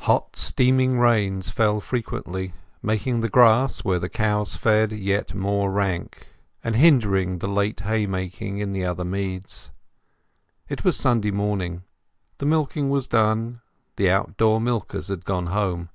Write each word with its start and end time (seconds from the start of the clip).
Hot 0.00 0.36
steaming 0.36 0.98
rains 1.00 1.48
fell 1.48 1.80
frequently, 1.80 2.52
making 2.82 3.22
the 3.22 3.30
grass 3.30 3.82
where 3.82 3.98
the 3.98 4.10
cows 4.10 4.54
fed 4.54 4.92
yet 4.92 5.34
more 5.34 5.70
rank, 5.72 6.26
and 6.62 6.76
hindering 6.76 7.38
the 7.38 7.48
late 7.48 7.80
hay 7.80 8.06
making 8.06 8.58
in 8.58 8.74
the 8.74 8.84
other 8.84 9.06
meads. 9.06 9.70
It 10.68 10.84
was 10.84 10.98
Sunday 10.98 11.30
morning; 11.30 11.84
the 12.36 12.44
milking 12.44 12.90
was 12.90 13.08
done; 13.08 13.62
the 13.96 14.10
outdoor 14.10 14.60
milkers 14.60 15.08
had 15.08 15.24
gone 15.24 15.46
home. 15.46 15.88